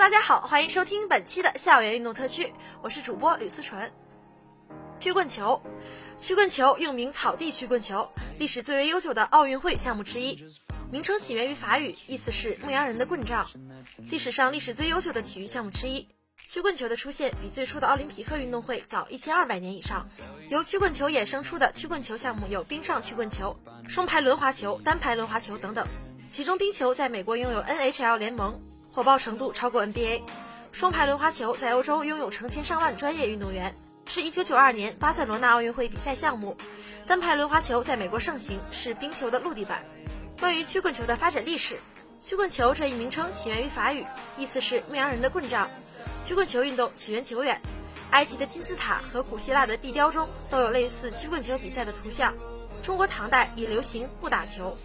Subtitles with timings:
[0.00, 3.92] 大家好，欢迎收听本期的校园运动特区，我是主播吕思纯。
[4.98, 5.60] 曲棍球，
[6.16, 10.42] 曲棍球又名草地曲棍球，历史最为悠久的奥运会项目之一，
[10.90, 13.46] 名称起源于法语，意思是牧羊人的棍杖。
[14.10, 16.08] 历史上历史最悠久的体育项目之一，
[16.46, 20.08] 曲棍球的出现比最初的奥林匹克运动会早一千二百年以上。
[20.48, 23.54] 由曲棍球衍生出的曲棍球项目有冰上曲棍球、
[23.86, 25.86] 双排轮滑球、单排轮滑球等等，
[26.26, 28.58] 其中冰球在美国拥有 NHL 联盟。
[28.92, 30.22] 火爆程度超过 NBA，
[30.72, 33.72] 双排轮滑球在欧洲拥有成千上万专业运动员，
[34.08, 36.56] 是一九九二年巴塞罗那奥运会比赛项目。
[37.06, 39.84] 单排轮滑球在美国盛行，是冰球的陆地版。
[40.40, 41.78] 关于曲棍球的发展历史，
[42.18, 44.04] 曲棍球这一名称起源于法语，
[44.36, 45.70] 意思是牧羊人的棍杖。
[46.24, 47.60] 曲棍球运动起源久远，
[48.10, 52.34] 埃及的金字塔和古希腊的壁雕中都有类似曲棍球比赛的图像。
[52.82, 54.76] 中国唐代已流行不打球，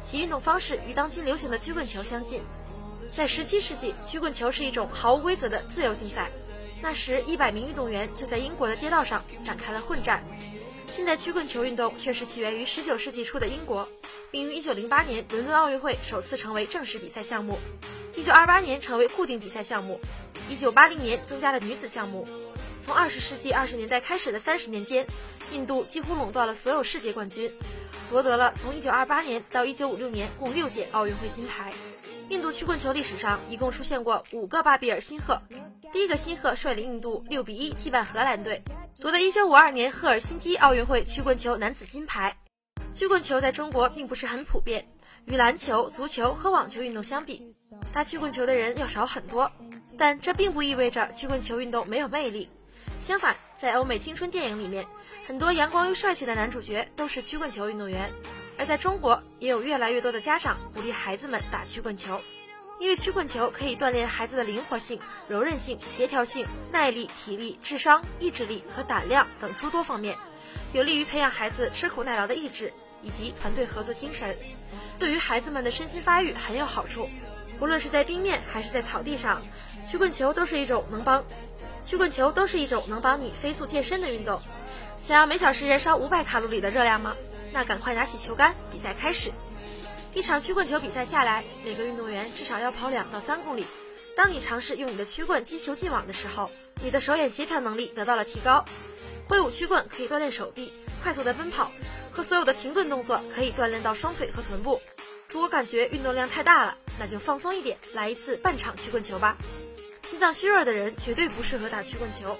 [0.00, 2.42] 其运动方式与当今流行的曲棍球相近。
[3.12, 6.30] 在十七世纪，曲棍球是一种毫无规则的自由竞赛。
[6.80, 10.24] 那时，一百名运动员就在英国的街道上展开了混战。
[10.88, 13.86] 现代曲棍球运动确实起源于十九世纪初的英国，
[14.30, 17.58] 并于一九零八年伦敦奥运会首次成为正式比赛项目，
[18.16, 20.00] 一九二八年成为固定比赛项目，
[20.48, 22.26] 一九八零年增加了女子项目。
[22.78, 25.06] 从二十世纪二十年代开始的三十年间，
[25.52, 27.52] 印度几乎垄断了所有世界冠军，
[28.08, 31.72] 夺得了从一九二八年到一九五六年共六届奥运会金牌。
[32.30, 35.42] 印度曲棍球历史上一共出现过五个巴比尔辛赫。
[35.92, 38.62] 第一个辛赫率领印度六比一击败荷兰队，
[39.00, 42.32] 夺得1952年赫尔辛基奥运会曲棍球男子金牌。
[42.92, 44.88] 曲棍球在中国并不是很普遍，
[45.24, 47.50] 与篮球、足球和网球运动相比，
[47.92, 49.50] 打曲棍球的人要少很多。
[49.98, 52.48] 但这并不意味着曲棍球运动没有魅力。
[53.00, 54.86] 相反，在欧美青春电影里面，
[55.26, 58.08] 很多阳光又帅气的男主角都是曲棍球运动员。
[58.60, 62.20] 而在中国，也有越来越多的家长鼓励孩子们打曲棍球，
[62.78, 70.18] 因为曲棍球可以锻炼孩子的灵活性、柔韧性、协调性、耐力、体力、智商、意志力和胆量等诸多方面，
[70.74, 74.36] 有利于培养孩子吃苦耐劳的意志以及团队合作精神，
[74.98, 77.08] 对于孩子们的身心发育很有好处。
[77.60, 79.40] 无论是在冰面还是在草地上，
[79.86, 81.24] 曲棍球都是一种能帮
[81.80, 84.38] 曲棍球都是一种能帮你飞速健身的运动。
[85.02, 87.16] 想要每小时燃烧五百卡路里的热量吗？
[87.52, 89.32] 那赶快拿起球杆，比赛开始。
[90.12, 93.64] 一场曲棍球比赛下来，每个运动员至少要跑两到三公里。
[94.16, 96.50] 当你尝试用你的曲棍击球进网的时候，
[96.82, 98.64] 你的手眼协调能力得到了提高。
[99.28, 100.72] 挥舞曲棍可以锻炼手臂，
[101.02, 101.70] 快速的奔跑
[102.10, 104.82] 和所有的停顿动作可以锻炼到双腿和臀部。
[105.28, 109.38] 如果感觉运动量太大了，那就放松一点，来一次半场曲棍球吧。
[110.02, 112.36] 心脏虚弱的人绝对不适合打曲棍球。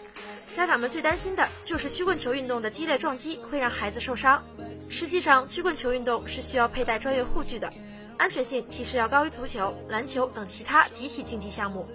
[0.56, 4.44] 家长们最担心的就是曲棍球运动的激烈撞击会让孩子受伤。
[4.88, 7.72] 实际上，曲棍球运动是需要佩戴专业护具的，
[8.16, 11.86] 安全性其实要高于足球、篮球等其他集体竞技项目。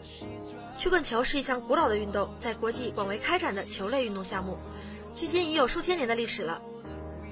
[0.75, 4.57] 曲棍球是一项古老的运动，在国际广为开展的球类运动项目，
[5.11, 6.61] 距今已有数千年的历史了。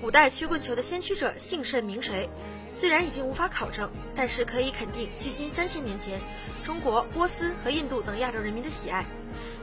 [0.02, 2.30] 古代曲棍球的先驱者姓甚名谁？
[2.74, 6.20] 虽然已经无法考证，但是可以肯定，距今三千年前，
[6.64, 9.06] 中国、波斯和印度等亚洲人民的喜爱。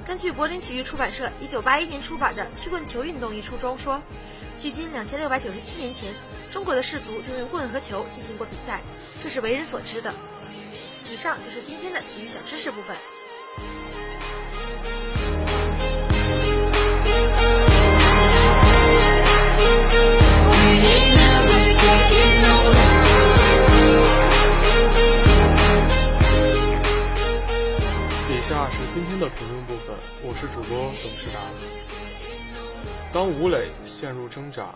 [0.06, 4.00] 根据柏林体育出版社一九八一年出版的《曲棍球运动》一书中说，
[4.60, 6.14] 距今两千六百九十七年前，
[6.50, 8.82] 中国的士族就用棍和球进行过比赛，
[9.22, 10.12] 这是为人所知的。
[11.10, 12.94] 以上就是今天的体育小知识部分。
[28.28, 31.40] 以下是今天的评论部分，我是主播董事达。
[33.12, 34.72] 当吴磊陷入挣扎，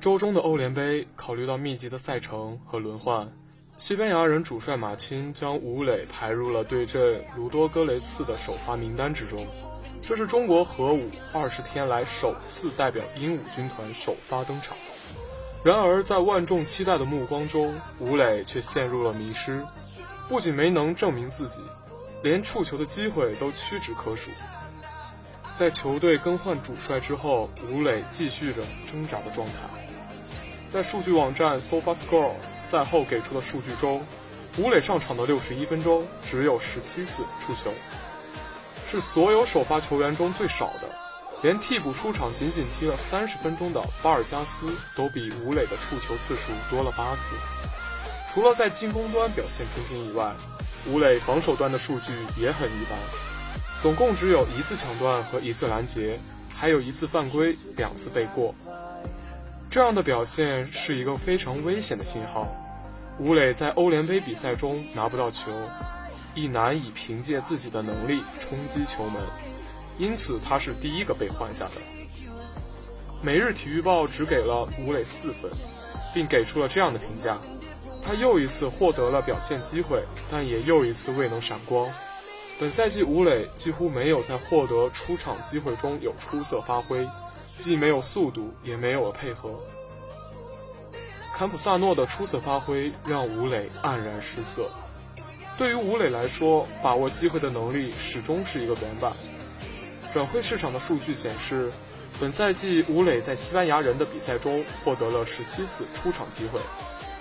[0.00, 3.30] 周中的欧联杯考虑到密集的赛程和轮换，
[3.76, 9.46] 西班牙人主帅马钦将吴磊排入了对阵卢多戈雷茨的首发名单之中。
[10.02, 14.74] 这是中国核武二十天来首次代表鹦鹉军团首发登场。
[15.62, 19.62] 然而，在万众期待的目光中，吴磊却陷入了迷失，
[20.30, 21.60] 不仅没能证明自己，
[22.22, 24.30] 连触球的机会都屈指可数。
[25.58, 29.54] 在球队更换主帅之后，吴磊继续着挣扎的状态。
[30.68, 34.06] 在数据网站 SofaScore 赛后给出的数据中，
[34.56, 37.72] 吴磊上场的六十一分钟只有十七次触球。
[38.88, 40.88] 是所有首发球员中最少的，
[41.42, 47.34] 连替补出场仅仅踢了三十分钟的巴尔加斯都比吴磊的触球次数多了八次。
[48.32, 50.32] 除了在进攻端表现平平以外，
[50.86, 52.96] 吴磊防守端的数据也很一般，
[53.80, 56.18] 总共只有一次抢断和一次拦截，
[56.54, 58.54] 还有一次犯规，两次被过。
[59.70, 62.48] 这样的表现是一个非常危险的信号。
[63.18, 65.50] 吴磊在欧联杯比赛中拿不到球。
[66.34, 69.20] 亦难以凭借自己的能力冲击球门，
[69.98, 71.72] 因此他是第一个被换下的。
[73.20, 75.50] 每日体育报只给了吴磊四分，
[76.14, 77.38] 并给出了这样的评价：
[78.00, 81.90] 他又一次获得了表现机会，但也又一次未能闪光。
[82.60, 87.08] 本赛季吴磊几乎没有在获得出场机会中有出色发挥，
[87.56, 89.50] 既没有速度，也没有了配合。
[91.32, 94.68] 坎普萨诺的出色发挥让吴磊黯然失色。
[95.56, 99.12] 对于吴磊来说，把握机会的能力始终是一个短板。
[100.12, 101.70] 转会市场的数据显示，
[102.18, 106.58] 本赛季吴磊在西班牙人的比赛中获得了十七次出场机会，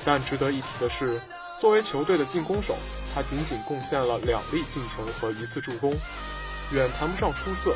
[0.04, 1.22] 但值得一提的是，
[1.60, 2.75] 作为球队的进攻手，
[3.18, 5.92] 他仅仅贡献了两粒进球和一次助攻，
[6.72, 7.75] 远谈不上出色。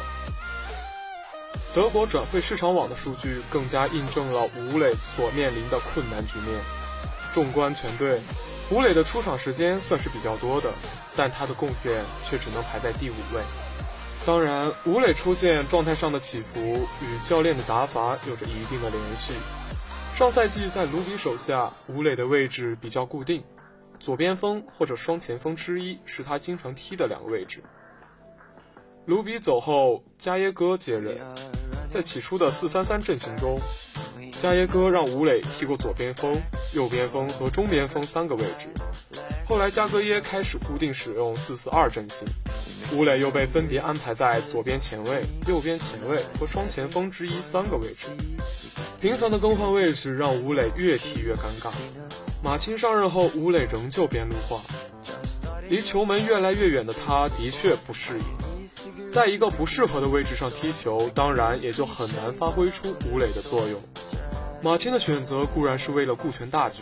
[1.74, 6.62] 德国转会市场网的数据更加印证了吴磊所面临的困难局面。
[7.34, 8.22] 纵观全队。
[8.70, 10.72] 吴磊的出场时间算是比较多的，
[11.18, 13.42] 但他的贡献却只能排在第五位。
[14.24, 19.34] 当然，吴磊出现状态上的起伏与教练的打法有着一定的联系。
[20.16, 23.44] 上赛季在卢比手下，吴磊的位置比较固定，
[24.02, 27.64] 左边锋或者双前锋之一是他经常踢的两个位置。
[29.06, 31.18] 卢比走后，加耶戈接任，
[31.90, 33.60] 在起初的四三三阵型中。
[34.40, 36.36] 加耶戈让吴磊踢过左边锋、
[36.74, 38.68] 右边锋和中边锋三个位置，
[39.48, 42.28] 后来加戈耶开始固定使用四四二阵型，
[42.96, 48.08] 吴磊又被分别安排在左边前卫、右边前卫和双前锋之一三个位置。
[49.00, 51.72] 频繁的更换位置让吴磊越踢越尴尬。
[52.44, 54.62] 马钦上任后，吴磊仍旧边路化，
[55.70, 63.80] 离球门越来越远的他的确不适应，在一个不适合的位置上踢球，当然也就很难发挥出吴磊的作用。
[64.62, 66.82] 马钦的选择固然是为了顾全大局，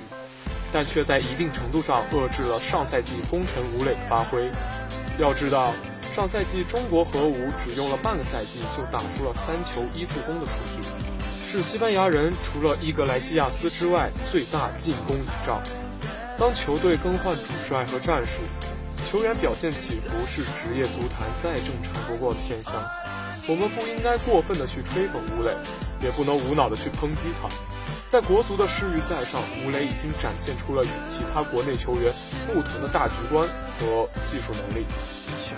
[0.71, 4.49] 但却在一定程度上遏制了上赛季功臣吴磊的发挥。
[5.17, 5.73] 要知道，
[6.15, 10.87] 上赛季中国和武只用了半个赛季就打出了三球一助攻的数据，
[11.51, 15.59] 是西班牙人除了伊格莱西亚斯之外最大进攻倚仗。
[16.37, 18.43] 当球队更换主帅和战术，
[19.09, 22.75] 球员表现起伏是职业足坛再正常不过的现象。
[23.47, 25.51] 我们不应该过分的去吹捧吴磊。
[26.01, 27.49] 也不能无脑的去抨击他，
[28.07, 32.13] 在国足的世预赛上，吴磊已经展现出了与其他国内球员
[32.47, 33.45] 不同的大局观
[33.77, 34.85] 和技术能力，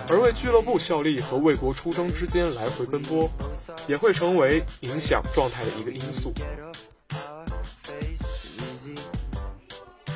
[0.10, 3.30] 而为俱乐部效力和为国出征之间来回奔波，
[3.88, 6.34] 也会成为影响状态的一个因素。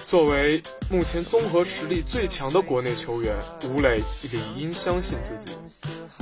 [0.08, 3.36] 作为目前综合实力最强的国内球员，
[3.68, 5.56] 吴磊理应相信自己。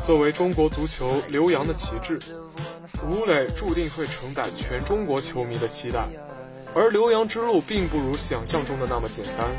[0.05, 2.19] 作为中国足球留洋的旗帜。
[3.09, 6.07] 吴磊注定会承载全中国球迷的期待，
[6.73, 9.49] 而留洋之路并不如想象中的那么简单。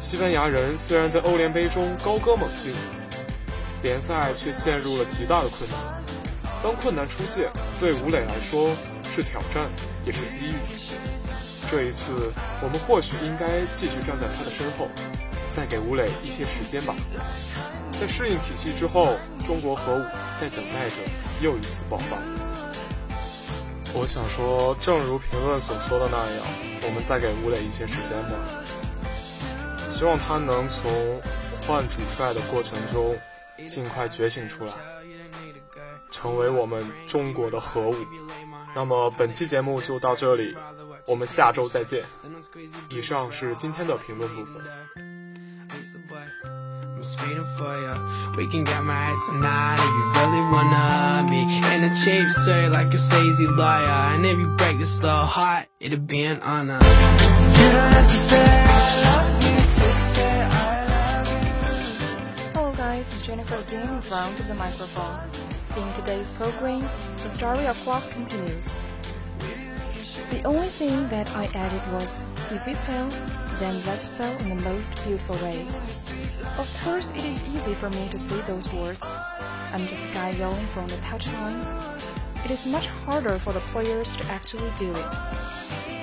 [0.00, 2.74] 西班牙人虽然在欧联杯中高歌猛进，
[3.84, 5.78] 联赛却陷入了极大的困难。
[6.62, 7.50] 当困难出现，
[7.80, 8.70] 对吴磊来说
[9.12, 9.68] 是挑战，
[10.06, 10.54] 也是机遇。
[11.70, 14.88] 这一次，我们或许应该继续站在他的身后，
[15.50, 16.94] 再给吴磊一些时间吧。
[17.98, 19.16] 在适应体系之后，
[19.46, 20.02] 中国核武
[20.38, 20.96] 在等待着
[21.40, 22.16] 又一次爆发。
[23.94, 26.46] 我想说，正如评论所说的那样，
[26.82, 28.38] 我们再给吴磊一些时间吧。
[29.88, 30.90] 希望他能从
[31.66, 33.16] 换主帅的过程中
[33.68, 34.72] 尽快觉醒出来，
[36.11, 37.95] 成为我们中国的核武。
[38.75, 40.55] 那么本期节目就到这里，
[41.07, 42.05] 我们下周再见。
[42.89, 44.61] 以上是今天的评论部分。
[46.97, 47.93] I'm speeding for you.
[48.35, 51.43] We can get married tonight if you really wanna be
[51.75, 54.15] in a cheap suit like a sazy lawyer.
[54.15, 56.79] And if you break this little heart, it'll be an honor.
[56.79, 61.51] You don't have to say I love you to say I love you.
[62.55, 65.29] Hello guys, it's Jennifer again in front of the microphone.
[65.74, 66.80] In today's program,
[67.16, 68.76] the story of clock continues.
[70.30, 73.08] The only thing that I added was, if it fell,
[73.58, 75.66] then let's fall in the most beautiful way.
[76.58, 79.10] Of course, it is easy for me to say those words.
[79.72, 81.64] I'm just guy yelling from the touchline.
[82.44, 85.14] It is much harder for the players to actually do it.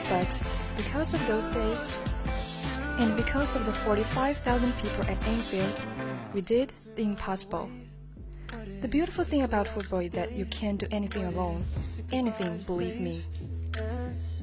[0.09, 0.29] But
[0.77, 1.95] because of those days,
[2.97, 5.83] and because of the 45,000 people at Anfield,
[6.33, 7.69] we did the impossible.
[8.81, 11.65] The beautiful thing about football is that you can't do anything alone.
[12.11, 13.23] Anything, believe me.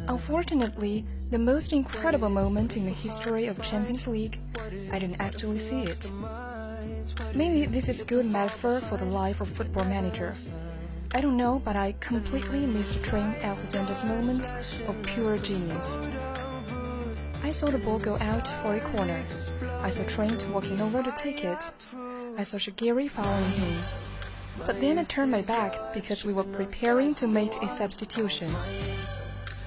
[0.09, 4.39] Unfortunately, the most incredible moment in the history of Champions League,
[4.93, 6.13] I didn't actually see it.
[7.35, 10.35] Maybe this is a good metaphor for the life of football manager.
[11.15, 14.53] I don't know, but I completely missed Trent Alexander's moment
[14.87, 15.99] of pure genius.
[17.43, 19.25] I saw the ball go out for a corner.
[19.81, 21.73] I saw Trent walking over to take it.
[22.37, 23.77] I saw Shaqiri following him.
[24.65, 28.55] But then I turned my back because we were preparing to make a substitution.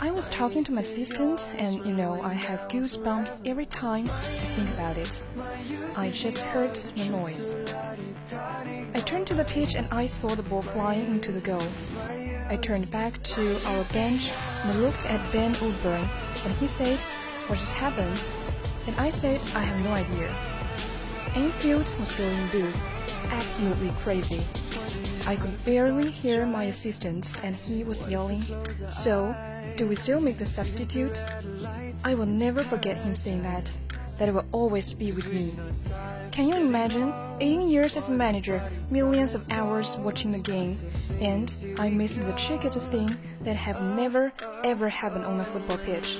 [0.01, 4.21] I was talking to my assistant, and you know, I have goosebumps every time I
[4.55, 5.23] think about it.
[5.97, 7.55] I just heard the noise.
[8.93, 11.67] I turned to the pitch and I saw the ball flying into the goal.
[12.49, 14.31] I turned back to our bench
[14.63, 16.07] and looked at Ben Woodburn,
[16.45, 16.99] and he said,
[17.47, 18.23] What just happened?
[18.87, 20.33] And I said, I have no idea.
[21.35, 22.81] Anfield was going booth,
[23.31, 24.43] absolutely crazy.
[25.27, 28.43] I could barely hear my assistant, and he was yelling,
[28.89, 29.35] So,
[29.77, 31.23] do we still make the substitute?
[32.03, 33.75] I will never forget him saying that.
[34.17, 35.55] That will always be with me.
[36.31, 37.13] Can you imagine?
[37.39, 40.75] 18 years as a manager, millions of hours watching the game,
[41.21, 44.33] and I missed the trickiest thing that have never
[44.65, 46.19] ever happened on a football pitch.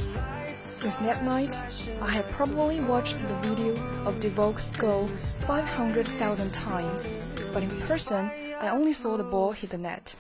[0.80, 1.58] Since that night,
[2.02, 3.74] I have probably watched the video
[4.06, 7.12] of Divock's goal 500,000 times,
[7.52, 8.32] but in person,
[8.62, 10.16] I only saw the ball hit the net.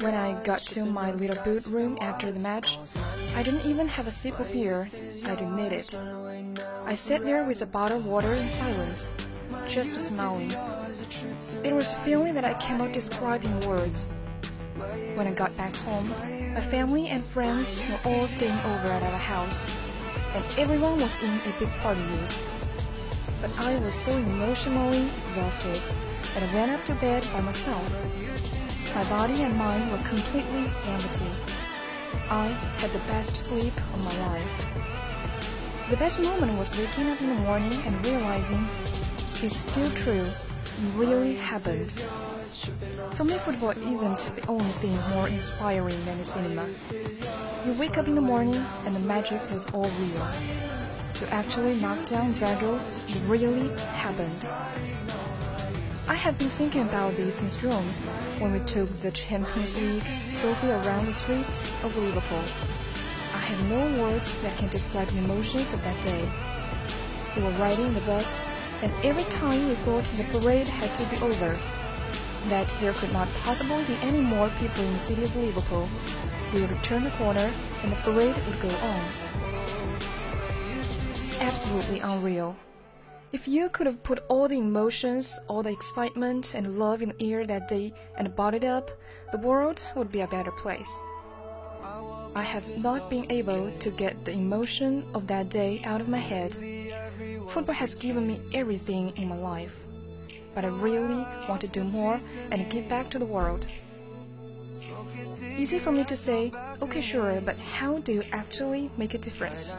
[0.00, 2.80] When I got to my little boot room after the match,
[3.36, 4.88] I didn't even have a sip of beer.
[5.24, 5.96] I didn't need it.
[6.86, 9.12] I sat there with a bottle of water in silence,
[9.68, 10.50] just smiling.
[11.62, 14.08] It was a feeling that I cannot describe in words.
[15.14, 16.12] When I got back home,
[16.58, 19.64] my family and friends were all staying over at our house,
[20.34, 22.34] and everyone was in a big party mood.
[23.40, 25.80] But I was so emotionally exhausted
[26.34, 27.86] that I went up to bed by myself.
[28.92, 31.30] My body and mind were completely empty.
[32.28, 32.46] I
[32.80, 34.66] had the best sleep of my life.
[35.90, 38.66] The best moment was waking up in the morning and realizing
[39.44, 41.94] it's still true, it really happened.
[43.14, 46.66] For me, football isn't the only thing more inspiring than the cinema.
[47.66, 50.26] You wake up in the morning and the magic was all real.
[51.14, 54.46] To actually knock down Drago, it really happened.
[56.06, 57.84] I have been thinking about this since Rome,
[58.38, 60.02] when we took the Champions League
[60.40, 62.44] trophy around the streets of Liverpool.
[63.34, 66.28] I have no words that can describe the emotions of that day.
[67.36, 68.40] We were riding the bus,
[68.82, 71.56] and every time we thought the parade had to be over,
[72.50, 75.88] that there could not possibly be any more people in the city of Liverpool,
[76.54, 77.50] we would turn the corner
[77.82, 79.00] and the parade would go on.
[81.40, 82.56] Absolutely unreal.
[83.30, 87.22] If you could have put all the emotions, all the excitement and love in the
[87.32, 88.90] air that day and bottled it up,
[89.32, 91.02] the world would be a better place.
[92.34, 96.18] I have not been able to get the emotion of that day out of my
[96.18, 96.54] head.
[97.48, 99.84] Football has given me everything in my life,
[100.58, 102.18] but I really want to do more
[102.50, 103.68] and give back to the world.
[105.56, 106.50] Easy for me to say,
[106.82, 109.78] okay, sure, but how do you actually make a difference?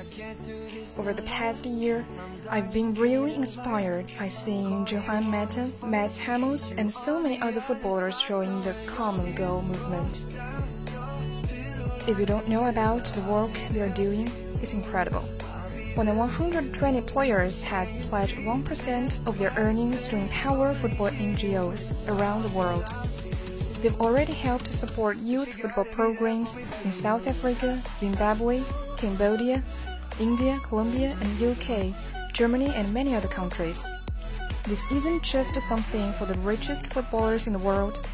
[0.97, 2.05] Over the past year,
[2.49, 8.17] I've been really inspired by seeing Johan Mata, Mats Hummels, and so many other footballers
[8.17, 10.27] showing the common goal movement.
[12.07, 14.31] If you don't know about the work they're doing,
[14.61, 15.27] it's incredible.
[15.95, 22.43] More than 120 players have pledged 1% of their earnings to empower football NGOs around
[22.43, 22.85] the world.
[23.81, 28.61] They've already helped to support youth football programs in South Africa, Zimbabwe,
[28.97, 29.63] Cambodia,
[30.19, 31.93] India, Colombia, and UK,
[32.33, 33.87] Germany, and many other countries.
[34.65, 38.05] This isn't just something for the richest footballers in the world.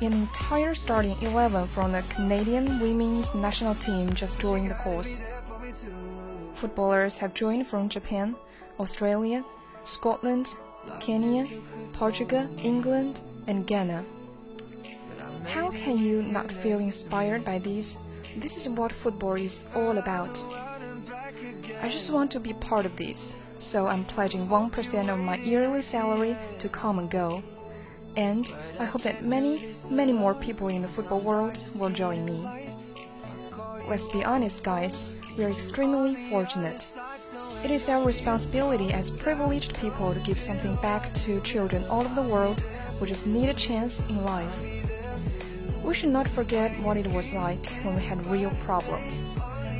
[0.00, 5.20] An entire starting 11 from the Canadian women's national team just joined the course.
[6.54, 8.36] Footballers have joined from Japan,
[8.78, 9.44] Australia,
[9.84, 10.54] Scotland,
[11.00, 11.46] Kenya,
[11.92, 14.04] Portugal, England, and Ghana.
[15.46, 17.98] How can you not feel inspired by these?
[18.36, 20.42] This is what football is all about.
[21.82, 25.82] I just want to be part of this, so I'm pledging 1% of my yearly
[25.82, 27.42] salary to come and go.
[28.16, 32.38] And I hope that many, many more people in the football world will join me.
[33.88, 36.96] Let's be honest, guys, we are extremely fortunate.
[37.64, 42.14] It is our responsibility as privileged people to give something back to children all over
[42.14, 42.60] the world
[42.98, 44.62] who just need a chance in life.
[45.82, 49.24] We should not forget what it was like when we had real problems.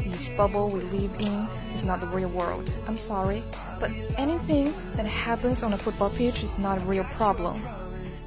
[0.07, 2.75] This bubble we live in is not the real world.
[2.87, 3.43] I'm sorry,
[3.79, 7.61] but anything that happens on a football pitch is not a real problem.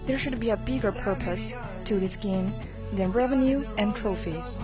[0.06, 1.54] There should be a bigger purpose
[1.86, 2.54] to this game
[2.94, 4.60] than revenue and trophies.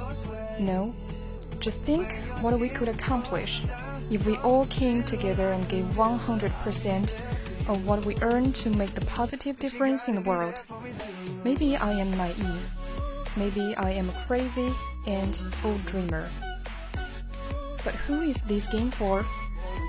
[0.59, 0.93] No,
[1.63, 3.63] just think what we could accomplish
[4.11, 7.19] if we all came together and gave 100%
[7.69, 10.61] of what we earn to make the positive difference in the world.
[11.45, 12.73] Maybe I am naive.
[13.37, 14.73] Maybe I am a crazy
[15.07, 16.29] and old dreamer.
[17.85, 19.25] But who is this game for?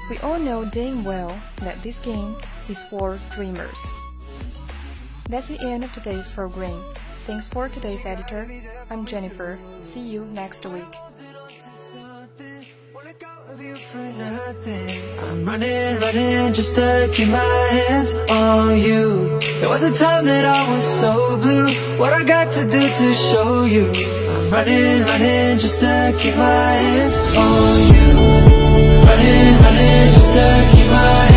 [0.08, 2.36] We all know damn well that this game
[2.68, 3.92] is for dreamers.
[5.28, 6.84] That's the end of today's program.
[7.26, 8.48] Thanks for today's editor.
[8.90, 9.58] I'm Jennifer.
[9.82, 11.13] See you next week.
[13.56, 17.38] I'm running, running just to keep my
[17.70, 19.38] hands on you.
[19.60, 21.72] There was a time that I was so blue.
[21.96, 23.86] What I got to do to show you?
[24.34, 28.08] I'm running, running just to keep my hands on you.
[29.06, 31.33] Running, running just to keep my